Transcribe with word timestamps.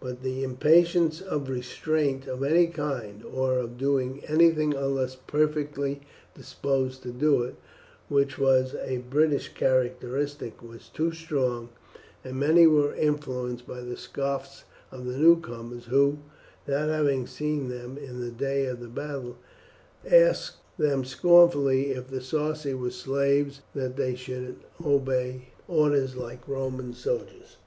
But 0.00 0.24
the 0.24 0.42
impatience 0.42 1.20
of 1.20 1.48
restraint 1.48 2.26
of 2.26 2.42
any 2.42 2.66
kind, 2.66 3.24
or 3.24 3.56
of 3.60 3.78
doing 3.78 4.20
anything 4.26 4.74
unless 4.74 5.14
perfectly 5.14 6.00
disposed 6.34 7.04
to 7.04 7.12
do 7.12 7.44
it, 7.44 7.54
which 8.08 8.36
was 8.36 8.74
a 8.82 8.96
British 8.98 9.50
characteristic, 9.50 10.60
was 10.60 10.88
too 10.88 11.12
strong, 11.12 11.68
and 12.24 12.34
many 12.40 12.66
were 12.66 12.96
influenced 12.96 13.64
by 13.64 13.80
the 13.82 13.96
scoffs 13.96 14.64
of 14.90 15.06
the 15.06 15.16
newcomers, 15.16 15.84
who, 15.84 16.18
not 16.66 16.88
having 16.88 17.28
seen 17.28 17.68
them 17.68 17.96
in 17.96 18.18
the 18.18 18.32
day 18.32 18.66
of 18.66 18.92
battle, 18.92 19.36
asked 20.04 20.56
them 20.78 21.04
scornfully 21.04 21.92
if 21.92 22.08
the 22.08 22.20
Sarci 22.20 22.74
were 22.74 22.90
slaves 22.90 23.60
that 23.76 23.94
they 23.96 24.16
should 24.16 24.56
obey 24.84 25.50
orders 25.68 26.16
like 26.16 26.48
Roman 26.48 26.92
soldiers. 26.92 27.58